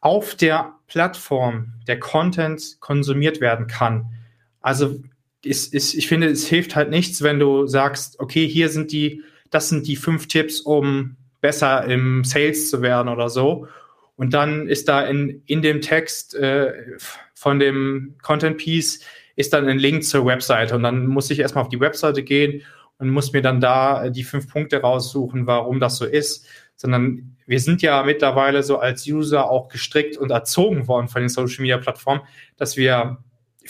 [0.00, 4.10] auf der Plattform der Content konsumiert werden kann.
[4.60, 5.00] Also
[5.44, 9.22] ist, ist, ich finde, es hilft halt nichts, wenn du sagst, okay, hier sind die,
[9.50, 13.66] das sind die fünf Tipps, um besser im Sales zu werden oder so.
[14.16, 16.72] Und dann ist da in, in dem Text äh,
[17.34, 19.00] von dem Content Piece
[19.36, 20.76] ist dann ein Link zur Webseite.
[20.76, 22.62] Und dann muss ich erstmal auf die Webseite gehen
[22.98, 26.46] und muss mir dann da die fünf Punkte raussuchen, warum das so ist.
[26.76, 31.28] sondern wir sind ja mittlerweile so als User auch gestrickt und erzogen worden von den
[31.28, 32.22] Social Media Plattformen,
[32.56, 33.18] dass wir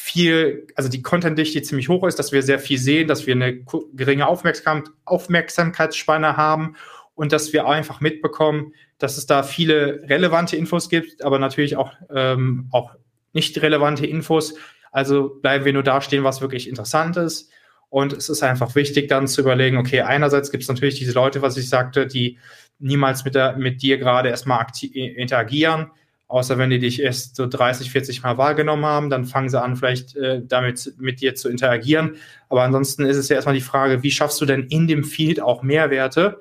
[0.01, 3.65] viel, also die Content-Dichte ziemlich hoch ist, dass wir sehr viel sehen, dass wir eine
[3.95, 6.77] geringe Aufmerksam Aufmerksamkeitsspanne haben
[7.15, 11.93] und dass wir einfach mitbekommen, dass es da viele relevante Infos gibt, aber natürlich auch,
[12.15, 12.95] ähm, auch
[13.33, 14.55] nicht relevante Infos.
[14.91, 17.51] Also bleiben wir nur da stehen, was wirklich interessant ist.
[17.91, 21.43] Und es ist einfach wichtig, dann zu überlegen, okay, einerseits gibt es natürlich diese Leute,
[21.43, 22.39] was ich sagte, die
[22.79, 25.91] niemals mit, der, mit dir gerade erstmal interagieren,
[26.31, 29.77] außer wenn die dich erst so 30, 40 Mal wahrgenommen haben, dann fangen sie an,
[29.77, 32.17] vielleicht äh, damit mit dir zu interagieren.
[32.49, 35.41] Aber ansonsten ist es ja erstmal die Frage, wie schaffst du denn in dem Feed
[35.41, 36.41] auch Mehrwerte?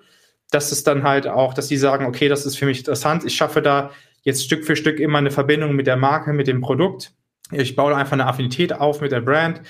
[0.51, 3.35] dass es dann halt auch, dass die sagen, okay, das ist für mich interessant, ich
[3.35, 3.91] schaffe da
[4.23, 7.13] jetzt Stück für Stück immer eine Verbindung mit der Marke, mit dem Produkt.
[7.51, 9.61] Ich baue einfach eine Affinität auf mit der Brand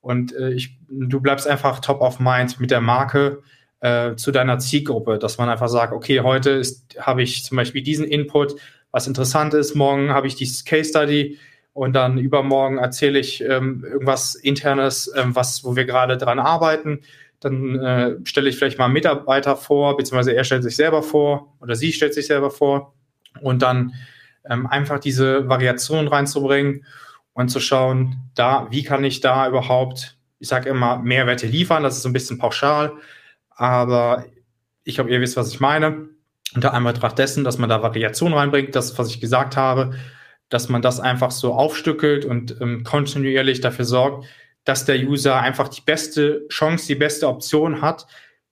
[0.00, 3.42] und äh, ich, du bleibst einfach top of mind mit der Marke
[3.80, 6.62] äh, zu deiner Zielgruppe, dass man einfach sagt, okay, heute
[6.98, 8.56] habe ich zum Beispiel diesen Input,
[8.94, 11.38] was interessant ist, morgen habe ich dieses Case Study
[11.72, 17.00] und dann übermorgen erzähle ich ähm, irgendwas internes, ähm, was, wo wir gerade dran arbeiten
[17.44, 21.54] dann äh, stelle ich vielleicht mal einen Mitarbeiter vor, beziehungsweise er stellt sich selber vor
[21.60, 22.94] oder sie stellt sich selber vor
[23.42, 23.92] und dann
[24.48, 26.86] ähm, einfach diese Variation reinzubringen
[27.34, 31.96] und zu schauen, da, wie kann ich da überhaupt, ich sage immer, Mehrwerte liefern, das
[31.96, 32.92] ist so ein bisschen pauschal,
[33.50, 34.24] aber
[34.84, 36.08] ich glaube, ihr wisst, was ich meine.
[36.54, 39.94] Unter Anbetracht dessen, dass man da Variation reinbringt, das, was ich gesagt habe,
[40.48, 44.26] dass man das einfach so aufstückelt und ähm, kontinuierlich dafür sorgt,
[44.64, 48.06] dass der User einfach die beste Chance, die beste Option hat,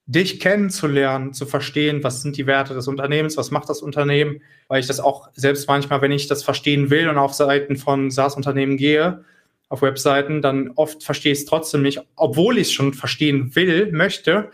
[0.05, 4.81] dich kennenzulernen, zu verstehen, was sind die Werte des Unternehmens, was macht das Unternehmen, weil
[4.81, 8.75] ich das auch selbst manchmal, wenn ich das verstehen will und auf Seiten von SaaS-Unternehmen
[8.75, 9.23] gehe,
[9.69, 13.91] auf Webseiten, dann oft verstehe ich es trotzdem nicht, obwohl ich es schon verstehen will,
[13.91, 14.51] möchte,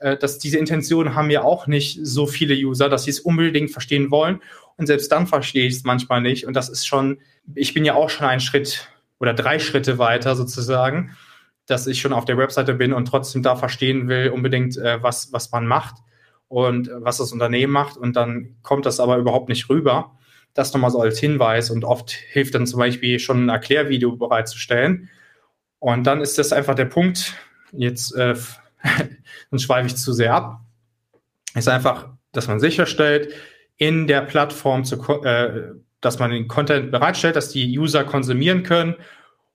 [0.00, 3.70] äh, dass diese Intentionen haben ja auch nicht so viele User, dass sie es unbedingt
[3.70, 4.40] verstehen wollen.
[4.76, 6.46] Und selbst dann verstehe ich es manchmal nicht.
[6.46, 7.20] Und das ist schon,
[7.54, 11.16] ich bin ja auch schon einen Schritt oder drei Schritte weiter sozusagen,
[11.66, 15.32] dass ich schon auf der Webseite bin und trotzdem da verstehen will unbedingt, äh, was,
[15.32, 15.96] was man macht
[16.48, 17.98] und äh, was das Unternehmen macht.
[17.98, 20.16] Und dann kommt das aber überhaupt nicht rüber.
[20.54, 25.10] Das nochmal so als Hinweis und oft hilft dann zum Beispiel schon ein Erklärvideo bereitzustellen.
[25.78, 27.34] Und dann ist das einfach der Punkt,
[27.72, 28.34] jetzt äh,
[29.50, 30.60] sonst schweife ich zu sehr ab,
[31.54, 33.32] ist einfach, dass man sicherstellt,
[33.76, 38.94] in der Plattform zu, äh, dass man den Content bereitstellt, dass die User konsumieren können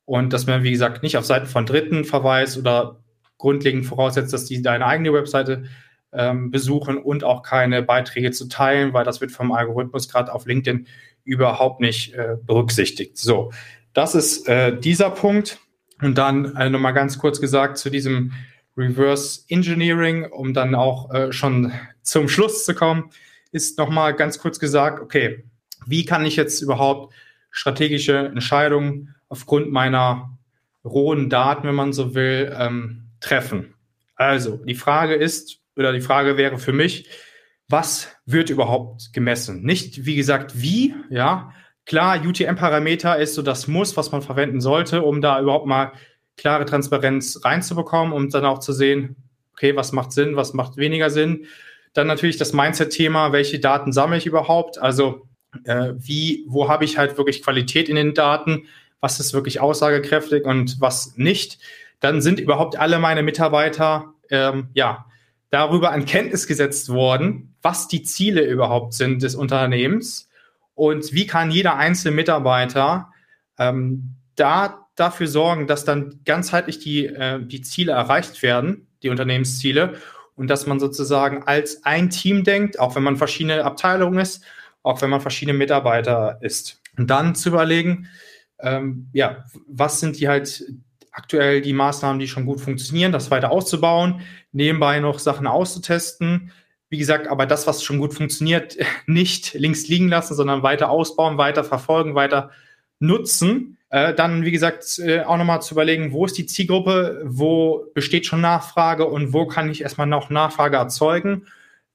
[0.05, 3.03] und dass man, wie gesagt, nicht auf Seiten von Dritten verweist oder
[3.37, 5.65] grundlegend voraussetzt, dass die deine eigene Webseite
[6.11, 10.45] ähm, besuchen und auch keine Beiträge zu teilen, weil das wird vom Algorithmus gerade auf
[10.45, 10.87] LinkedIn
[11.23, 13.17] überhaupt nicht äh, berücksichtigt.
[13.17, 13.51] So,
[13.93, 15.59] das ist äh, dieser Punkt.
[16.01, 18.33] Und dann äh, nochmal ganz kurz gesagt zu diesem
[18.77, 23.09] Reverse Engineering, um dann auch äh, schon zum Schluss zu kommen,
[23.51, 25.43] ist nochmal ganz kurz gesagt, okay,
[25.85, 27.13] wie kann ich jetzt überhaupt
[27.51, 30.37] strategische Entscheidungen aufgrund meiner
[30.83, 33.73] rohen Daten, wenn man so will, ähm, treffen.
[34.15, 37.09] Also die Frage ist, oder die Frage wäre für mich,
[37.67, 39.63] was wird überhaupt gemessen?
[39.63, 41.51] Nicht, wie gesagt, wie, ja.
[41.85, 45.91] Klar, UTM-Parameter ist so das Muss, was man verwenden sollte, um da überhaupt mal
[46.37, 49.15] klare Transparenz reinzubekommen und dann auch zu sehen,
[49.53, 51.45] okay, was macht Sinn, was macht weniger Sinn.
[51.93, 54.77] Dann natürlich das Mindset-Thema, welche Daten sammle ich überhaupt?
[54.79, 55.27] Also
[55.63, 58.67] äh, wie, wo habe ich halt wirklich Qualität in den Daten,
[58.99, 61.59] was ist wirklich aussagekräftig und was nicht,
[61.99, 65.05] dann sind überhaupt alle meine Mitarbeiter ähm, ja
[65.49, 70.29] darüber an Kenntnis gesetzt worden, was die Ziele überhaupt sind des Unternehmens
[70.73, 73.11] und wie kann jeder einzelne Mitarbeiter
[73.57, 79.95] ähm, da dafür sorgen, dass dann ganzheitlich die, äh, die Ziele erreicht werden, die Unternehmensziele,
[80.35, 84.43] und dass man sozusagen als ein Team denkt, auch wenn man verschiedene Abteilungen ist
[84.85, 86.79] auch wenn man verschiedene Mitarbeiter ist.
[86.95, 88.07] Und dann zu überlegen,
[88.59, 90.63] ähm, ja, was sind die halt
[91.11, 96.51] aktuell die Maßnahmen, die schon gut funktionieren, das weiter auszubauen, nebenbei noch Sachen auszutesten.
[96.89, 98.77] Wie gesagt, aber das, was schon gut funktioniert,
[99.07, 102.51] nicht links liegen lassen, sondern weiter ausbauen, weiter verfolgen, weiter
[102.99, 103.77] nutzen.
[103.95, 108.25] Äh, dann, wie gesagt, äh, auch nochmal zu überlegen, wo ist die Zielgruppe, wo besteht
[108.25, 111.45] schon Nachfrage und wo kann ich erstmal noch Nachfrage erzeugen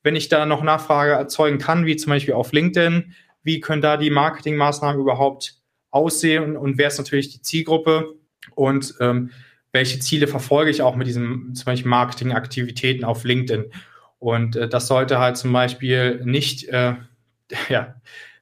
[0.03, 3.97] wenn ich da noch Nachfrage erzeugen kann, wie zum Beispiel auf LinkedIn, wie können da
[3.97, 5.57] die Marketingmaßnahmen überhaupt
[5.91, 8.15] aussehen und wer ist natürlich die Zielgruppe
[8.55, 9.31] und ähm,
[9.73, 13.67] welche Ziele verfolge ich auch mit diesen zum Beispiel Marketingaktivitäten auf LinkedIn.
[14.19, 16.95] Und äh, das sollte halt zum Beispiel nicht äh,
[17.69, 17.95] ja,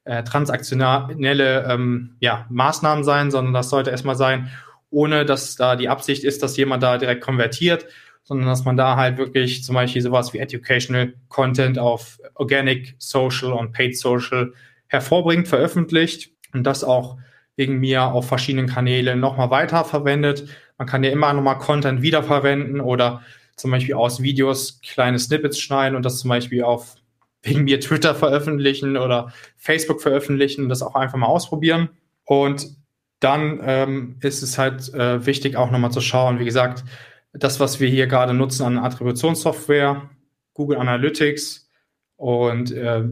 [0.09, 4.50] äh, transaktionelle ähm, ja, Maßnahmen sein, sondern das sollte erstmal sein,
[4.88, 7.84] ohne dass da die Absicht ist, dass jemand da direkt konvertiert,
[8.24, 13.52] sondern dass man da halt wirklich zum Beispiel sowas wie Educational Content auf Organic Social
[13.52, 14.54] und Paid Social
[14.86, 17.18] hervorbringt, veröffentlicht und das auch
[17.56, 20.48] wegen mir auf verschiedenen Kanälen nochmal weiterverwendet.
[20.78, 23.20] Man kann ja immer nochmal Content wiederverwenden oder
[23.56, 26.94] zum Beispiel aus Videos kleine Snippets schneiden und das zum Beispiel auf
[27.43, 31.91] wegen mir Twitter veröffentlichen oder Facebook veröffentlichen und das auch einfach mal ausprobieren.
[32.24, 32.76] Und
[33.20, 36.84] dann ähm, ist es halt äh, wichtig, auch nochmal zu schauen, wie gesagt,
[37.32, 40.11] das, was wir hier gerade nutzen an Attributionssoftware,
[40.55, 41.68] Google Analytics
[42.16, 43.05] und äh,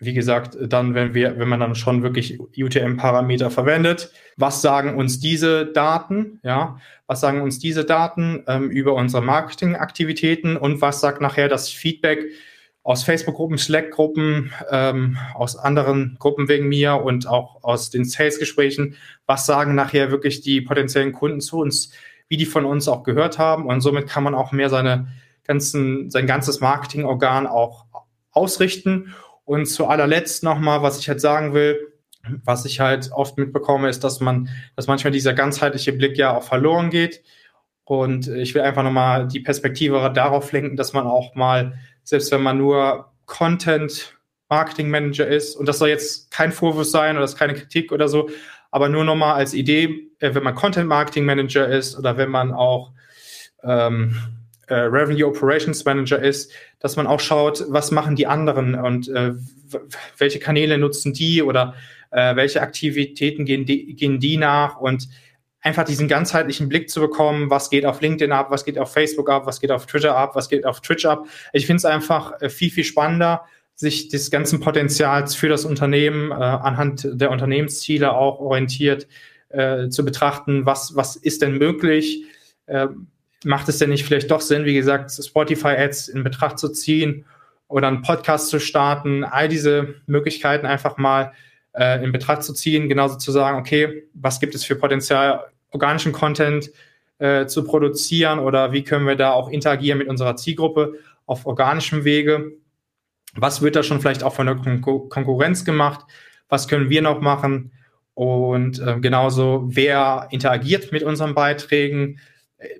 [0.00, 5.18] wie gesagt, dann, wenn wir, wenn man dann schon wirklich UTM-Parameter verwendet, was sagen uns
[5.18, 11.20] diese Daten, ja, was sagen uns diese Daten ähm, über unsere Marketingaktivitäten und was sagt
[11.20, 12.26] nachher das Feedback
[12.88, 18.94] aus Facebook-Gruppen, Slack-Gruppen, ähm, aus anderen Gruppen wegen mir und auch aus den Sales-Gesprächen,
[19.26, 21.92] was sagen nachher wirklich die potenziellen Kunden zu uns,
[22.28, 23.66] wie die von uns auch gehört haben.
[23.66, 25.08] Und somit kann man auch mehr seine
[25.44, 27.84] ganzen, sein ganzes Marketingorgan auch
[28.30, 29.14] ausrichten.
[29.44, 31.92] Und zu allerletzt nochmal, was ich halt sagen will,
[32.42, 36.42] was ich halt oft mitbekomme, ist, dass man, dass manchmal dieser ganzheitliche Blick ja auch
[36.42, 37.22] verloren geht.
[37.84, 41.78] Und ich will einfach nochmal die Perspektive darauf lenken, dass man auch mal,
[42.08, 44.16] selbst wenn man nur Content
[44.48, 47.92] Marketing Manager ist, und das soll jetzt kein Vorwurf sein oder das ist keine Kritik
[47.92, 48.30] oder so,
[48.70, 52.54] aber nur nochmal als Idee, äh, wenn man Content Marketing Manager ist oder wenn man
[52.54, 52.92] auch
[53.62, 54.16] ähm,
[54.68, 59.34] äh, Revenue Operations Manager ist, dass man auch schaut, was machen die anderen und äh,
[60.16, 61.74] welche Kanäle nutzen die oder
[62.10, 65.08] äh, welche Aktivitäten gehen die, gehen die nach und
[65.60, 69.28] einfach diesen ganzheitlichen Blick zu bekommen, was geht auf LinkedIn ab, was geht auf Facebook
[69.30, 71.26] ab, was geht auf Twitter ab, was geht auf Twitch ab.
[71.52, 73.44] Ich finde es einfach äh, viel, viel spannender,
[73.74, 79.06] sich des ganzen Potenzials für das Unternehmen äh, anhand der Unternehmensziele auch orientiert
[79.50, 82.24] äh, zu betrachten, was, was ist denn möglich,
[82.66, 82.88] äh,
[83.44, 87.24] macht es denn nicht vielleicht doch Sinn, wie gesagt, Spotify-Ads in Betracht zu ziehen
[87.68, 91.32] oder einen Podcast zu starten, all diese Möglichkeiten einfach mal
[91.72, 96.12] äh, in Betracht zu ziehen, genauso zu sagen, okay, was gibt es für Potenzial, organischen
[96.12, 96.70] Content
[97.18, 100.94] äh, zu produzieren oder wie können wir da auch interagieren mit unserer Zielgruppe
[101.26, 102.52] auf organischem Wege
[103.34, 106.04] was wird da schon vielleicht auch von der Kon Konkurrenz gemacht?
[106.48, 107.72] Was können wir noch machen?
[108.14, 112.18] Und äh, genauso, wer interagiert mit unseren Beiträgen?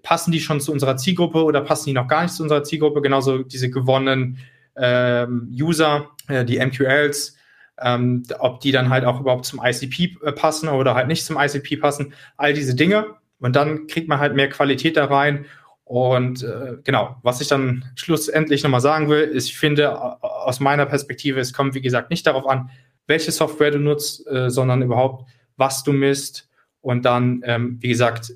[0.03, 3.01] Passen die schon zu unserer Zielgruppe oder passen die noch gar nicht zu unserer Zielgruppe?
[3.01, 4.39] Genauso diese gewonnenen
[4.77, 7.37] ähm, User, äh, die MQLs,
[7.81, 11.39] ähm, ob die dann halt auch überhaupt zum ICP äh, passen oder halt nicht zum
[11.39, 12.13] ICP passen.
[12.37, 13.07] All diese Dinge.
[13.41, 15.47] Und dann kriegt man halt mehr Qualität da rein
[15.89, 20.85] und äh, genau, was ich dann schlussendlich nochmal sagen will, ist, ich finde, aus meiner
[20.85, 22.69] Perspektive, es kommt, wie gesagt, nicht darauf an,
[23.07, 25.27] welche Software du nutzt, äh, sondern überhaupt,
[25.57, 26.51] was du misst
[26.83, 28.35] und dann, ähm, wie gesagt,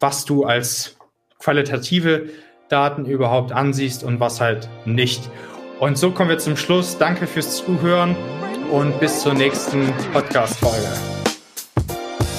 [0.00, 0.96] was du als
[1.38, 2.30] qualitative
[2.70, 5.28] Daten überhaupt ansiehst und was halt nicht.
[5.80, 6.96] Und so kommen wir zum Schluss.
[6.96, 8.16] Danke fürs Zuhören
[8.70, 10.88] und bis zur nächsten Podcast-Folge.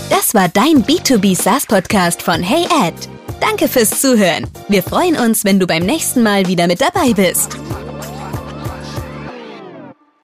[0.09, 2.93] Das war dein B2B SaaS-Podcast von Hey Ed.
[3.39, 4.47] Danke fürs Zuhören.
[4.67, 7.57] Wir freuen uns, wenn du beim nächsten Mal wieder mit dabei bist.